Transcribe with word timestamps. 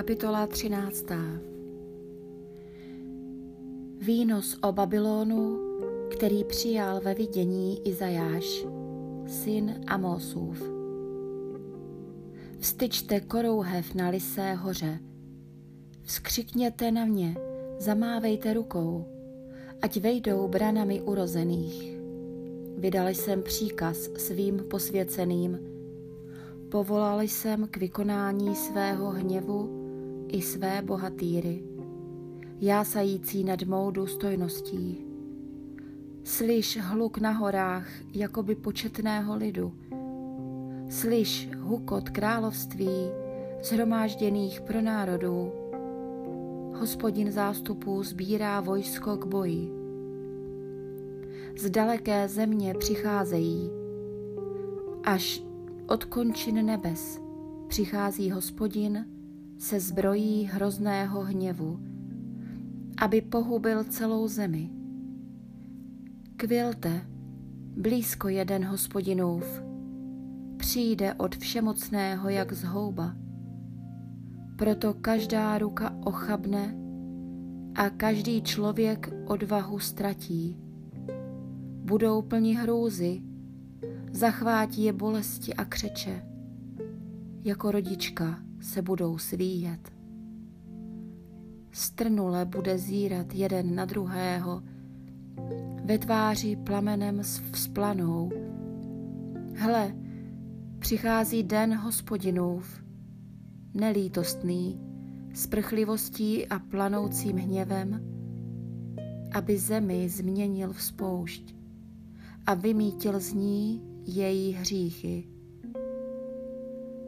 Kapitola 0.00 0.46
13. 0.46 1.06
Výnos 3.98 4.56
o 4.62 4.72
Babylonu, 4.72 5.58
který 6.10 6.44
přijal 6.44 7.00
ve 7.00 7.14
vidění 7.14 7.88
Izajáš, 7.88 8.66
syn 9.26 9.80
Amosův. 9.86 10.62
Vstyčte 12.58 13.20
korouhev 13.20 13.94
na 13.94 14.08
Lisé 14.08 14.54
hoře, 14.54 14.98
vzkřikněte 16.02 16.90
na 16.90 17.04
mě, 17.04 17.36
zamávejte 17.78 18.52
rukou, 18.52 19.04
ať 19.82 19.96
vejdou 19.96 20.48
branami 20.48 21.02
urozených. 21.02 21.96
Vydal 22.76 23.08
jsem 23.08 23.42
příkaz 23.42 23.96
svým 23.96 24.58
posvěceným, 24.70 25.58
Povolal 26.70 27.20
jsem 27.20 27.68
k 27.68 27.76
vykonání 27.76 28.56
svého 28.56 29.10
hněvu 29.10 29.79
i 30.32 30.42
své 30.42 30.82
bohatýry, 30.82 31.62
jásající 32.60 33.44
nad 33.44 33.62
mou 33.62 33.90
důstojností. 33.90 34.98
Slyš 36.24 36.78
hluk 36.80 37.18
na 37.18 37.30
horách, 37.30 37.88
jakoby 38.14 38.54
početného 38.54 39.36
lidu. 39.36 39.72
Slyš 40.90 41.48
hukot 41.58 42.10
království, 42.10 42.88
zhromážděných 43.62 44.60
pro 44.60 44.80
národů. 44.80 45.52
Hospodin 46.80 47.32
zástupů 47.32 48.02
sbírá 48.02 48.60
vojsko 48.60 49.16
k 49.16 49.26
boji. 49.26 49.70
Z 51.56 51.70
daleké 51.70 52.28
země 52.28 52.74
přicházejí, 52.78 53.70
až 55.04 55.42
od 55.86 56.04
končin 56.04 56.66
nebes 56.66 57.20
přichází 57.66 58.30
hospodin 58.30 59.06
se 59.60 59.80
zbrojí 59.80 60.44
hrozného 60.44 61.20
hněvu, 61.20 61.80
aby 63.02 63.20
pohubil 63.20 63.84
celou 63.84 64.28
zemi. 64.28 64.70
Kvilte, 66.36 67.06
blízko 67.76 68.28
jeden 68.28 68.64
hospodinův, 68.64 69.62
přijde 70.56 71.14
od 71.14 71.36
všemocného 71.36 72.28
jak 72.28 72.52
zhouba. 72.52 73.16
Proto 74.56 74.94
každá 74.94 75.58
ruka 75.58 75.94
ochabne 76.04 76.74
a 77.74 77.90
každý 77.90 78.42
člověk 78.42 79.12
odvahu 79.26 79.78
ztratí. 79.78 80.56
Budou 81.84 82.22
plni 82.22 82.54
hrůzy, 82.54 83.22
Zachvátí 84.12 84.84
je 84.84 84.92
bolesti 84.92 85.54
a 85.54 85.64
křeče. 85.64 86.22
Jako 87.44 87.70
rodička 87.70 88.49
se 88.60 88.82
budou 88.82 89.18
svíjet. 89.18 89.92
Strnule 91.72 92.44
bude 92.44 92.78
zírat 92.78 93.34
jeden 93.34 93.74
na 93.74 93.84
druhého, 93.84 94.62
ve 95.84 95.98
tváři 95.98 96.56
plamenem 96.56 97.22
vzplanou. 97.52 98.30
Hle, 99.54 99.96
přichází 100.78 101.42
den 101.42 101.74
hospodinův, 101.74 102.84
nelítostný, 103.74 104.80
s 105.34 105.46
prchlivostí 105.46 106.46
a 106.46 106.58
planoucím 106.58 107.36
hněvem, 107.36 108.00
aby 109.32 109.58
zemi 109.58 110.08
změnil 110.08 110.72
v 110.72 110.82
spoušť 110.82 111.54
a 112.46 112.54
vymítil 112.54 113.20
z 113.20 113.32
ní 113.32 113.82
její 114.04 114.52
hříchy. 114.52 115.39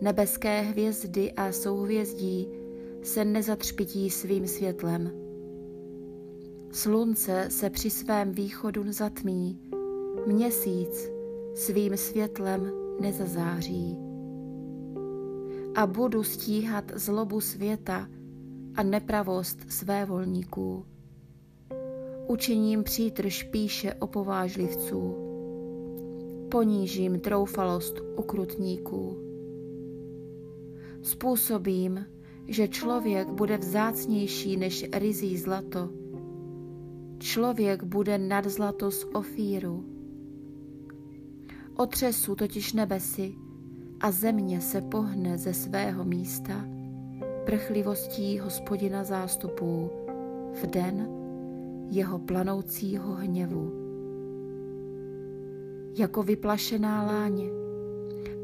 Nebeské 0.00 0.60
hvězdy 0.60 1.32
a 1.32 1.52
souhvězdí 1.52 2.48
se 3.02 3.24
nezatřpití 3.24 4.10
svým 4.10 4.46
světlem. 4.46 5.10
Slunce 6.72 7.46
se 7.48 7.70
při 7.70 7.90
svém 7.90 8.32
východu 8.32 8.92
zatmí, 8.92 9.58
měsíc 10.26 11.10
svým 11.54 11.96
světlem 11.96 12.72
nezazáří. 13.00 13.96
A 15.74 15.86
budu 15.86 16.22
stíhat 16.22 16.92
zlobu 16.94 17.40
světa 17.40 18.08
a 18.74 18.82
nepravost 18.82 19.58
své 19.68 20.04
volníků. 20.04 20.84
Učiním 22.26 22.82
přítrž 22.82 23.42
píše 23.42 23.94
o 23.94 24.06
povážlivců 24.06 25.14
ponížím 26.50 27.20
troufalost 27.20 28.00
ukrutníků. 28.16 29.29
Způsobím, 31.02 32.06
že 32.48 32.68
člověk 32.68 33.28
bude 33.28 33.56
vzácnější 33.56 34.56
než 34.56 34.86
rizí 34.92 35.38
zlato. 35.38 35.90
Člověk 37.18 37.82
bude 37.82 38.18
nad 38.18 38.46
zlato 38.46 38.90
z 38.90 39.04
ofíru. 39.14 39.84
Otřesu 41.76 42.34
totiž 42.34 42.72
nebesy 42.72 43.34
a 44.00 44.10
země 44.10 44.60
se 44.60 44.80
pohne 44.80 45.38
ze 45.38 45.54
svého 45.54 46.04
místa 46.04 46.64
prchlivostí 47.44 48.38
hospodina 48.38 49.04
zástupů 49.04 49.90
v 50.62 50.66
den 50.66 51.08
jeho 51.90 52.18
planoucího 52.18 53.14
hněvu 53.14 53.80
jako 55.98 56.22
vyplašená 56.22 57.02
láně 57.02 57.44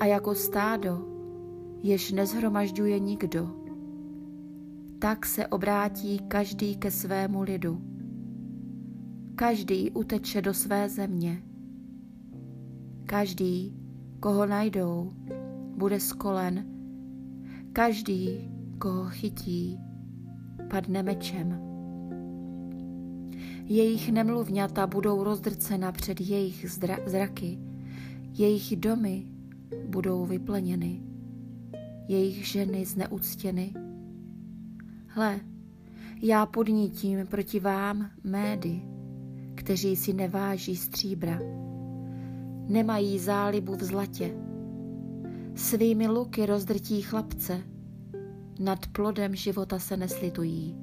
a 0.00 0.06
jako 0.06 0.34
stádo, 0.34 1.13
jež 1.84 2.12
nezhromažďuje 2.12 2.98
nikdo. 2.98 3.50
Tak 4.98 5.26
se 5.26 5.46
obrátí 5.46 6.18
každý 6.18 6.76
ke 6.76 6.90
svému 6.90 7.42
lidu. 7.42 7.80
Každý 9.34 9.90
uteče 9.90 10.42
do 10.42 10.54
své 10.54 10.88
země. 10.88 11.42
Každý, 13.06 13.76
koho 14.20 14.46
najdou, 14.46 15.12
bude 15.76 16.00
skolen. 16.00 16.66
Každý, 17.72 18.50
koho 18.78 19.04
chytí, 19.04 19.78
padne 20.70 21.02
mečem. 21.02 21.60
Jejich 23.64 24.12
nemluvňata 24.12 24.86
budou 24.86 25.24
rozdrcena 25.24 25.92
před 25.92 26.20
jejich 26.20 26.66
zraky, 27.06 27.58
jejich 28.32 28.76
domy 28.76 29.26
budou 29.88 30.26
vyplněny, 30.26 31.13
jejich 32.08 32.46
ženy 32.46 32.84
zneuctěny. 32.84 33.74
Hle, 35.06 35.40
já 36.22 36.46
podnítím 36.46 37.26
proti 37.26 37.60
vám 37.60 38.10
médy, 38.24 38.82
kteří 39.54 39.96
si 39.96 40.12
neváží 40.12 40.76
stříbra, 40.76 41.38
nemají 42.68 43.18
zálibu 43.18 43.76
v 43.76 43.82
zlatě, 43.82 44.34
svými 45.54 46.08
luky 46.08 46.46
rozdrtí 46.46 47.02
chlapce, 47.02 47.62
nad 48.60 48.86
plodem 48.86 49.34
života 49.34 49.78
se 49.78 49.96
neslitují. 49.96 50.76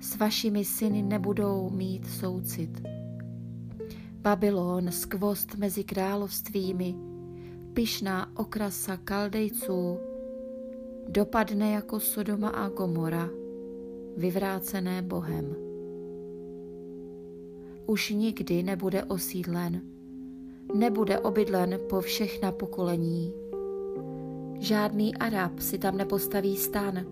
S 0.00 0.16
vašimi 0.16 0.64
syny 0.64 1.02
nebudou 1.02 1.70
mít 1.70 2.06
soucit. 2.06 2.82
Babylon, 4.12 4.92
skvost 4.92 5.54
mezi 5.54 5.84
královstvími, 5.84 6.94
pyšná 7.74 8.36
okrasa 8.36 8.96
kaldejců, 8.96 9.98
dopadne 11.08 11.72
jako 11.72 12.00
Sodoma 12.00 12.48
a 12.48 12.68
Gomora, 12.68 13.28
vyvrácené 14.16 15.02
Bohem. 15.02 15.56
Už 17.86 18.10
nikdy 18.10 18.62
nebude 18.62 19.04
osídlen, 19.04 19.82
nebude 20.74 21.18
obydlen 21.18 21.78
po 21.88 22.00
všechna 22.00 22.52
pokolení. 22.52 23.32
Žádný 24.58 25.16
Arab 25.16 25.60
si 25.60 25.78
tam 25.78 25.96
nepostaví 25.96 26.56
stan, 26.56 27.06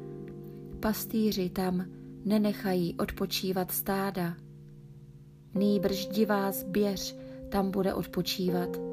pastýři 0.80 1.50
tam 1.50 1.84
nenechají 2.24 2.96
odpočívat 2.96 3.70
stáda. 3.70 4.36
Nýbrž 5.54 6.06
divá 6.06 6.52
zběř 6.52 7.16
tam 7.48 7.70
bude 7.70 7.94
odpočívat. 7.94 8.89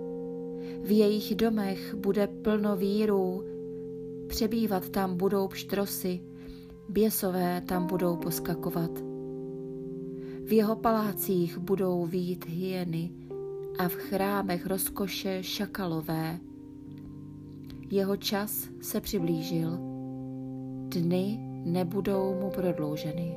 V 0.84 0.92
jejich 0.92 1.36
domech 1.36 1.96
bude 1.96 2.28
plno 2.28 2.76
vírů, 2.76 3.44
přebývat 4.28 4.90
tam 4.90 5.18
budou 5.18 5.48
pštrosy, 5.48 6.22
běsové 6.90 7.62
tam 7.62 7.88
budou 7.88 8.16
poskakovat. 8.16 8.92
V 10.44 10.54
jeho 10.54 10.76
palácích 10.76 11.58
budou 11.58 12.06
vít 12.06 12.46
hyeny 12.46 13.12
a 13.80 13.88
v 13.88 13.94
chrámech 13.94 14.66
rozkoše 14.66 15.44
šakalové. 15.44 16.40
Jeho 17.92 18.18
čas 18.18 18.70
se 18.82 19.02
přiblížil. 19.02 19.78
Dny 20.88 21.40
nebudou 21.66 22.36
mu 22.42 22.50
prodlouženy. 22.50 23.36